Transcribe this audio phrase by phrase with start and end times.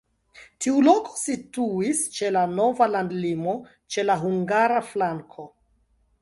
[0.65, 3.55] Tiu loko situis ĉe la nova landolimo,
[3.97, 5.47] ĉe la hungara flanko.